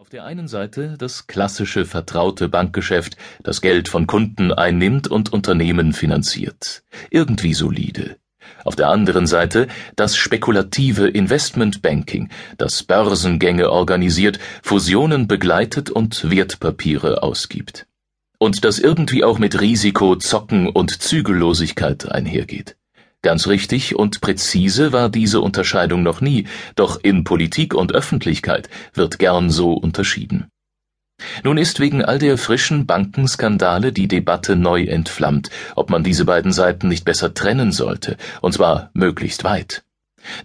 Auf 0.00 0.10
der 0.10 0.24
einen 0.24 0.46
Seite 0.46 0.94
das 0.96 1.26
klassische 1.26 1.84
vertraute 1.84 2.48
Bankgeschäft, 2.48 3.16
das 3.42 3.60
Geld 3.60 3.88
von 3.88 4.06
Kunden 4.06 4.52
einnimmt 4.52 5.08
und 5.08 5.32
Unternehmen 5.32 5.92
finanziert. 5.92 6.84
Irgendwie 7.10 7.52
solide. 7.52 8.16
Auf 8.64 8.76
der 8.76 8.90
anderen 8.90 9.26
Seite 9.26 9.66
das 9.96 10.16
spekulative 10.16 11.08
Investmentbanking, 11.08 12.28
das 12.58 12.84
Börsengänge 12.84 13.70
organisiert, 13.72 14.38
Fusionen 14.62 15.26
begleitet 15.26 15.90
und 15.90 16.30
Wertpapiere 16.30 17.24
ausgibt. 17.24 17.88
Und 18.38 18.64
das 18.64 18.78
irgendwie 18.78 19.24
auch 19.24 19.40
mit 19.40 19.60
Risiko, 19.60 20.14
Zocken 20.14 20.68
und 20.68 21.02
Zügellosigkeit 21.02 22.08
einhergeht. 22.08 22.77
Ganz 23.22 23.48
richtig 23.48 23.96
und 23.96 24.20
präzise 24.20 24.92
war 24.92 25.08
diese 25.08 25.40
Unterscheidung 25.40 26.02
noch 26.04 26.20
nie, 26.20 26.46
doch 26.76 27.00
in 27.02 27.24
Politik 27.24 27.74
und 27.74 27.92
Öffentlichkeit 27.92 28.68
wird 28.94 29.18
gern 29.18 29.50
so 29.50 29.72
unterschieden. 29.72 30.48
Nun 31.42 31.58
ist 31.58 31.80
wegen 31.80 32.04
all 32.04 32.20
der 32.20 32.38
frischen 32.38 32.86
Bankenskandale 32.86 33.92
die 33.92 34.06
Debatte 34.06 34.54
neu 34.54 34.84
entflammt, 34.84 35.50
ob 35.74 35.90
man 35.90 36.04
diese 36.04 36.24
beiden 36.24 36.52
Seiten 36.52 36.86
nicht 36.86 37.04
besser 37.04 37.34
trennen 37.34 37.72
sollte, 37.72 38.16
und 38.40 38.52
zwar 38.52 38.90
möglichst 38.92 39.42
weit. 39.42 39.82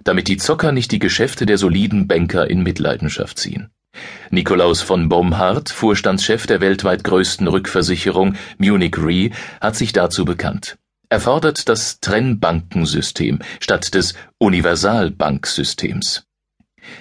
Damit 0.04 0.28
die 0.28 0.38
Zocker 0.38 0.72
nicht 0.72 0.92
die 0.92 1.00
Geschäfte 1.00 1.46
der 1.46 1.60
soliden 1.60 2.08
Banker 2.08 2.50
in 2.50 2.64
Mitleidenschaft 2.64 3.38
ziehen. 3.38 3.70
Nikolaus 4.32 4.82
von 4.82 5.10
Bomhardt, 5.10 5.70
Vorstandschef 5.70 6.48
der 6.48 6.60
weltweit 6.60 7.04
größten 7.04 7.48
Rückversicherung 7.48 8.36
Munich 8.58 8.98
Re, 8.98 9.30
hat 9.62 9.76
sich 9.76 9.94
dazu 9.94 10.26
bekannt. 10.26 10.78
Er 11.10 11.20
fordert 11.20 11.70
das 11.70 12.00
Trennbankensystem 12.00 13.40
statt 13.60 13.94
des 13.94 14.14
Universalbanksystems. 14.40 16.26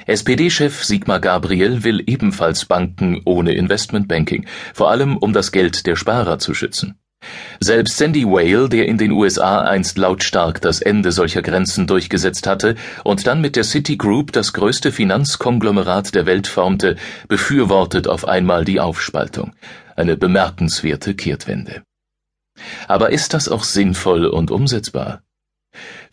SPD-Chef 0.06 0.84
Sigmar 0.84 1.20
Gabriel 1.20 1.82
will 1.82 2.02
ebenfalls 2.06 2.64
Banken 2.66 3.20
ohne 3.24 3.54
Investmentbanking, 3.54 4.46
vor 4.74 4.90
allem 4.90 5.16
um 5.16 5.32
das 5.32 5.52
Geld 5.52 5.86
der 5.86 5.96
Sparer 5.96 6.38
zu 6.38 6.54
schützen. 6.54 6.98
Selbst 7.60 7.98
Sandy 7.98 8.26
Whale, 8.26 8.68
der 8.68 8.86
in 8.86 8.98
den 8.98 9.12
USA 9.12 9.60
einst 9.62 9.96
lautstark 9.96 10.60
das 10.60 10.80
Ende 10.80 11.12
solcher 11.12 11.42
Grenzen 11.42 11.86
durchgesetzt 11.86 12.46
hatte 12.46 12.74
und 13.04 13.26
dann 13.26 13.40
mit 13.40 13.54
der 13.54 13.64
Citigroup 13.64 14.32
das 14.32 14.52
größte 14.52 14.90
Finanzkonglomerat 14.90 16.14
der 16.14 16.26
Welt 16.26 16.48
formte, 16.48 16.96
befürwortet 17.28 18.08
auf 18.08 18.26
einmal 18.26 18.64
die 18.64 18.80
Aufspaltung. 18.80 19.52
Eine 19.94 20.16
bemerkenswerte 20.16 21.14
Kehrtwende. 21.14 21.82
Aber 22.88 23.10
ist 23.10 23.34
das 23.34 23.48
auch 23.48 23.64
sinnvoll 23.64 24.26
und 24.26 24.50
umsetzbar? 24.50 25.22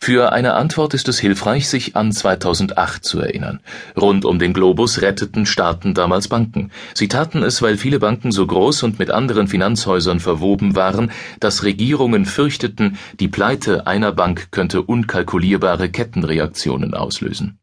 Für 0.02 0.32
eine 0.32 0.54
Antwort 0.54 0.94
ist 0.94 1.08
es 1.08 1.18
hilfreich, 1.18 1.68
sich 1.68 1.94
an 1.94 2.12
2008 2.12 3.04
zu 3.04 3.20
erinnern. 3.20 3.60
Rund 3.94 4.24
um 4.24 4.38
den 4.38 4.54
Globus 4.54 5.02
retteten 5.02 5.44
Staaten 5.44 5.92
damals 5.92 6.28
Banken. 6.28 6.70
Sie 6.94 7.08
taten 7.08 7.42
es, 7.42 7.60
weil 7.60 7.76
viele 7.76 7.98
Banken 7.98 8.32
so 8.32 8.46
groß 8.46 8.82
und 8.84 8.98
mit 8.98 9.10
anderen 9.10 9.48
Finanzhäusern 9.48 10.18
verwoben 10.18 10.74
waren, 10.76 11.12
dass 11.38 11.64
Regierungen 11.64 12.24
fürchteten, 12.24 12.96
die 13.20 13.28
Pleite 13.28 13.86
einer 13.86 14.12
Bank 14.12 14.50
könnte 14.50 14.80
unkalkulierbare 14.80 15.90
Kettenreaktionen 15.90 16.94
auslösen. 16.94 17.59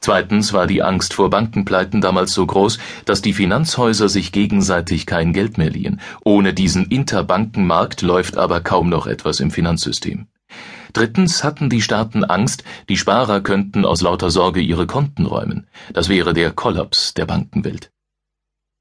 Zweitens 0.00 0.52
war 0.52 0.66
die 0.66 0.82
Angst 0.82 1.14
vor 1.14 1.30
Bankenpleiten 1.30 2.00
damals 2.00 2.32
so 2.32 2.44
groß, 2.46 2.78
dass 3.04 3.22
die 3.22 3.32
Finanzhäuser 3.32 4.08
sich 4.08 4.32
gegenseitig 4.32 5.06
kein 5.06 5.32
Geld 5.32 5.58
mehr 5.58 5.70
liehen. 5.70 6.00
Ohne 6.24 6.54
diesen 6.54 6.86
Interbankenmarkt 6.86 8.02
läuft 8.02 8.36
aber 8.36 8.60
kaum 8.60 8.88
noch 8.88 9.06
etwas 9.06 9.40
im 9.40 9.50
Finanzsystem. 9.50 10.26
Drittens 10.92 11.42
hatten 11.42 11.70
die 11.70 11.82
Staaten 11.82 12.24
Angst, 12.24 12.62
die 12.88 12.96
Sparer 12.96 13.40
könnten 13.40 13.84
aus 13.84 14.00
lauter 14.00 14.30
Sorge 14.30 14.60
ihre 14.60 14.86
Konten 14.86 15.26
räumen. 15.26 15.66
Das 15.92 16.08
wäre 16.08 16.34
der 16.34 16.52
Kollaps 16.52 17.14
der 17.14 17.26
Bankenwelt. 17.26 17.90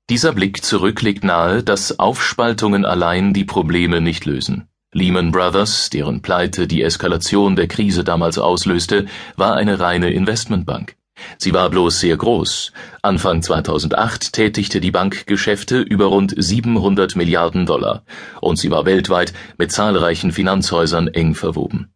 Dieser 0.10 0.34
Blick 0.34 0.64
zurück 0.64 1.02
legt 1.02 1.24
nahe, 1.24 1.64
dass 1.64 1.98
Aufspaltungen 1.98 2.86
allein 2.86 3.34
die 3.34 3.46
Probleme 3.46 4.00
nicht 4.00 4.26
lösen. 4.26 4.68
Lehman 4.94 5.32
Brothers, 5.32 5.90
deren 5.90 6.22
Pleite 6.22 6.68
die 6.68 6.84
Eskalation 6.84 7.56
der 7.56 7.68
Krise 7.68 8.04
damals 8.04 8.38
auslöste, 8.38 9.08
war 9.36 9.56
eine 9.56 9.80
reine 9.80 10.12
Investmentbank. 10.12 10.96
Sie 11.38 11.54
war 11.54 11.70
bloß 11.70 12.00
sehr 12.00 12.18
groß. 12.18 12.72
Anfang 13.02 13.42
2008 13.42 14.34
tätigte 14.34 14.82
die 14.82 14.92
Bank 14.92 15.26
Geschäfte 15.26 15.80
über 15.80 16.06
rund 16.06 16.34
700 16.36 17.16
Milliarden 17.16 17.66
Dollar 17.66 18.04
und 18.42 18.58
sie 18.58 18.72
war 18.72 18.86
weltweit 18.86 19.34
mit 19.58 19.72
zahlreichen 19.72 20.32
Finanzhäusern 20.32 21.08
eng 21.08 21.36
verwoben. 21.36 21.93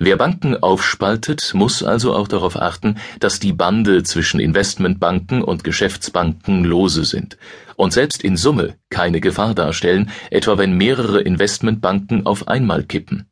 Wer 0.00 0.16
Banken 0.16 0.56
aufspaltet, 0.56 1.54
muss 1.54 1.82
also 1.82 2.14
auch 2.14 2.28
darauf 2.28 2.56
achten, 2.56 2.98
dass 3.18 3.40
die 3.40 3.52
Bande 3.52 4.04
zwischen 4.04 4.38
Investmentbanken 4.38 5.42
und 5.42 5.64
Geschäftsbanken 5.64 6.62
lose 6.62 7.04
sind 7.04 7.36
und 7.74 7.92
selbst 7.92 8.22
in 8.22 8.36
Summe 8.36 8.76
keine 8.90 9.20
Gefahr 9.20 9.54
darstellen, 9.54 10.10
etwa 10.30 10.56
wenn 10.56 10.76
mehrere 10.76 11.20
Investmentbanken 11.20 12.26
auf 12.26 12.46
einmal 12.46 12.84
kippen. 12.84 13.26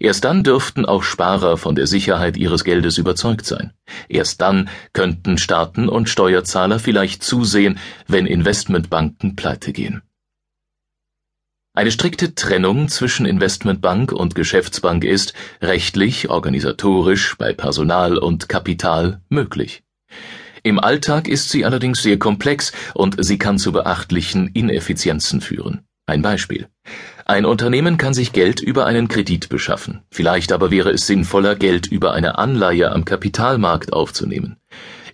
Erst 0.00 0.24
dann 0.24 0.42
dürften 0.42 0.84
auch 0.84 1.04
Sparer 1.04 1.56
von 1.56 1.76
der 1.76 1.86
Sicherheit 1.86 2.36
ihres 2.36 2.64
Geldes 2.64 2.98
überzeugt 2.98 3.46
sein. 3.46 3.72
Erst 4.08 4.40
dann 4.40 4.68
könnten 4.92 5.38
Staaten 5.38 5.88
und 5.88 6.08
Steuerzahler 6.08 6.80
vielleicht 6.80 7.22
zusehen, 7.22 7.78
wenn 8.08 8.26
Investmentbanken 8.26 9.36
pleite 9.36 9.72
gehen. 9.72 10.02
Eine 11.72 11.92
strikte 11.92 12.34
Trennung 12.34 12.88
zwischen 12.88 13.26
Investmentbank 13.26 14.10
und 14.10 14.34
Geschäftsbank 14.34 15.04
ist 15.04 15.34
rechtlich, 15.62 16.28
organisatorisch, 16.28 17.36
bei 17.38 17.52
Personal 17.52 18.18
und 18.18 18.48
Kapital 18.48 19.20
möglich. 19.28 19.84
Im 20.64 20.80
Alltag 20.80 21.28
ist 21.28 21.48
sie 21.50 21.64
allerdings 21.64 22.02
sehr 22.02 22.18
komplex 22.18 22.72
und 22.92 23.24
sie 23.24 23.38
kann 23.38 23.56
zu 23.56 23.70
beachtlichen 23.70 24.48
Ineffizienzen 24.48 25.40
führen. 25.40 25.82
Ein 26.06 26.22
Beispiel. 26.22 26.66
Ein 27.24 27.44
Unternehmen 27.44 27.98
kann 27.98 28.14
sich 28.14 28.32
Geld 28.32 28.58
über 28.58 28.84
einen 28.86 29.06
Kredit 29.06 29.48
beschaffen, 29.48 30.02
vielleicht 30.10 30.50
aber 30.50 30.72
wäre 30.72 30.90
es 30.90 31.06
sinnvoller, 31.06 31.54
Geld 31.54 31.86
über 31.86 32.14
eine 32.14 32.36
Anleihe 32.36 32.90
am 32.90 33.04
Kapitalmarkt 33.04 33.92
aufzunehmen. 33.92 34.56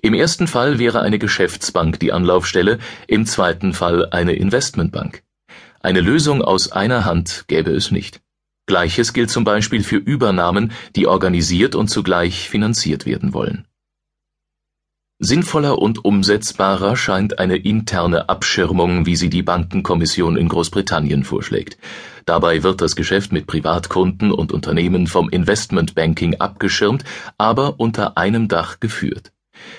Im 0.00 0.14
ersten 0.14 0.46
Fall 0.46 0.78
wäre 0.78 1.02
eine 1.02 1.18
Geschäftsbank 1.18 2.00
die 2.00 2.12
Anlaufstelle, 2.12 2.78
im 3.06 3.26
zweiten 3.26 3.74
Fall 3.74 4.08
eine 4.10 4.32
Investmentbank. 4.32 5.22
Eine 5.86 6.00
Lösung 6.00 6.42
aus 6.42 6.72
einer 6.72 7.04
Hand 7.04 7.44
gäbe 7.47 7.70
es 7.70 7.92
nicht. 7.92 8.20
Gleiches 8.66 9.12
gilt 9.12 9.30
zum 9.30 9.44
Beispiel 9.44 9.84
für 9.84 9.98
Übernahmen, 9.98 10.72
die 10.97 11.06
organisiert 11.06 11.76
und 11.76 11.86
zugleich 11.86 12.50
finanziert 12.50 13.06
werden 13.06 13.32
wollen. 13.34 13.69
Sinnvoller 15.20 15.78
und 15.78 16.04
umsetzbarer 16.04 16.97
scheint 16.97 17.38
eine 17.38 17.54
interne 17.54 18.28
Abschirmung, 18.28 19.06
wie 19.06 19.14
sie 19.14 19.30
die 19.30 19.44
Bankenkommission 19.44 20.36
in 20.36 20.48
Großbritannien 20.48 21.22
vorschlägt. 21.22 21.78
Dabei 22.24 22.64
wird 22.64 22.80
das 22.80 22.97
Geschäft 22.97 23.30
mit 23.30 23.47
Privatkunden 23.47 24.32
und 24.32 24.50
Unternehmen 24.50 25.06
vom 25.06 25.28
Investmentbanking 25.28 26.41
abgeschirmt, 26.41 27.04
aber 27.38 27.78
unter 27.78 28.18
einem 28.18 28.48
Dach 28.48 28.80
geführt. 28.80 29.30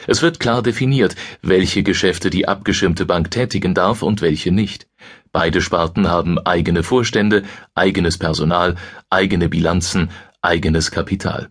Es 0.08 0.22
wird 0.22 0.40
klar 0.40 0.64
definiert, 0.64 1.16
welche 1.42 1.84
Geschäfte 1.84 2.30
die 2.30 2.48
abgeschirmte 2.48 3.06
Bank 3.06 3.30
tätigen 3.32 3.74
darf 3.74 4.02
und 4.02 4.22
welche 4.22 4.52
nicht. 4.52 4.88
Beide 5.32 5.62
Sparten 5.62 6.08
haben 6.08 6.40
eigene 6.40 6.84
Vorstände, 6.84 7.44
eigenes 7.76 8.18
Personal, 8.18 8.76
eigene 9.10 9.50
Bilanzen, 9.50 10.10
eigenes 10.42 10.92
Kapital. 10.92 11.50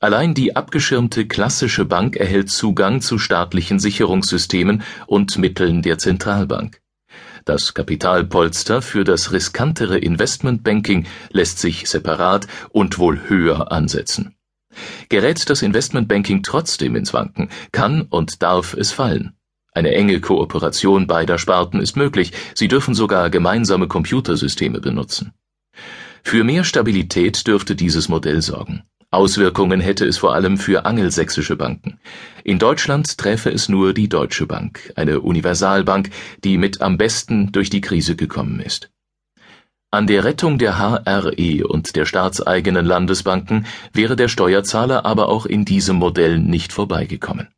Allein 0.00 0.32
die 0.32 0.56
abgeschirmte 0.56 1.26
klassische 1.26 1.84
Bank 1.84 2.16
erhält 2.16 2.50
Zugang 2.50 3.02
zu 3.02 3.18
staatlichen 3.18 3.78
Sicherungssystemen 3.78 4.82
und 5.06 5.36
Mitteln 5.36 5.82
der 5.82 5.98
Zentralbank. 5.98 6.80
Das 7.44 7.74
Kapitalpolster 7.74 8.80
für 8.80 9.04
das 9.04 9.32
riskantere 9.32 9.98
Investmentbanking 9.98 11.06
lässt 11.30 11.58
sich 11.58 11.88
separat 11.88 12.46
und 12.70 12.98
wohl 12.98 13.28
höher 13.28 13.72
ansetzen. 13.72 14.36
Gerät 15.08 15.50
das 15.50 15.62
Investmentbanking 15.62 16.42
trotzdem 16.42 16.96
ins 16.96 17.12
Wanken, 17.12 17.50
kann 17.72 18.02
und 18.02 18.42
darf 18.42 18.74
es 18.74 18.92
fallen. 18.92 19.36
Eine 19.72 19.94
enge 19.94 20.20
Kooperation 20.20 21.06
beider 21.06 21.38
Sparten 21.38 21.80
ist 21.80 21.96
möglich, 21.96 22.32
sie 22.54 22.68
dürfen 22.68 22.94
sogar 22.94 23.30
gemeinsame 23.30 23.86
Computersysteme 23.86 24.80
benutzen. 24.80 25.32
Für 26.22 26.44
mehr 26.44 26.64
Stabilität 26.64 27.46
dürfte 27.46 27.76
dieses 27.76 28.08
Modell 28.08 28.42
sorgen. 28.42 28.82
Auswirkungen 29.12 29.80
hätte 29.80 30.06
es 30.06 30.18
vor 30.18 30.34
allem 30.34 30.56
für 30.56 30.84
angelsächsische 30.84 31.56
Banken. 31.56 31.98
In 32.44 32.58
Deutschland 32.58 33.18
träfe 33.18 33.50
es 33.50 33.68
nur 33.68 33.92
die 33.92 34.08
Deutsche 34.08 34.46
Bank, 34.46 34.92
eine 34.94 35.20
Universalbank, 35.20 36.10
die 36.44 36.58
mit 36.58 36.80
am 36.80 36.96
besten 36.96 37.50
durch 37.50 37.70
die 37.70 37.80
Krise 37.80 38.14
gekommen 38.14 38.60
ist. 38.60 38.90
An 39.90 40.06
der 40.06 40.22
Rettung 40.22 40.58
der 40.58 40.78
HRE 40.78 41.66
und 41.66 41.96
der 41.96 42.06
staatseigenen 42.06 42.86
Landesbanken 42.86 43.66
wäre 43.92 44.14
der 44.14 44.28
Steuerzahler 44.28 45.04
aber 45.04 45.28
auch 45.28 45.46
in 45.46 45.64
diesem 45.64 45.96
Modell 45.96 46.38
nicht 46.38 46.72
vorbeigekommen. 46.72 47.48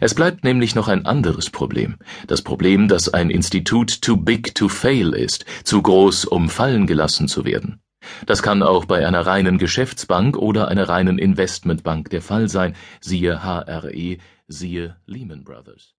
Es 0.00 0.14
bleibt 0.14 0.44
nämlich 0.44 0.74
noch 0.74 0.88
ein 0.88 1.04
anderes 1.04 1.50
Problem, 1.50 1.96
das 2.26 2.40
Problem, 2.40 2.88
dass 2.88 3.12
ein 3.12 3.28
Institut 3.28 4.00
too 4.00 4.16
big 4.16 4.54
to 4.54 4.68
fail 4.68 5.12
ist, 5.12 5.44
zu 5.62 5.82
groß, 5.82 6.24
um 6.24 6.48
fallen 6.48 6.86
gelassen 6.86 7.28
zu 7.28 7.44
werden. 7.44 7.80
Das 8.24 8.42
kann 8.42 8.62
auch 8.62 8.86
bei 8.86 9.06
einer 9.06 9.26
reinen 9.26 9.58
Geschäftsbank 9.58 10.38
oder 10.38 10.68
einer 10.68 10.88
reinen 10.88 11.18
Investmentbank 11.18 12.08
der 12.08 12.22
Fall 12.22 12.48
sein, 12.48 12.74
siehe 13.00 13.44
HRE, 13.44 14.16
siehe 14.48 14.96
Lehman 15.04 15.44
Brothers 15.44 15.94